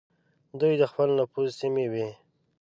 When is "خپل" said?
0.91-1.07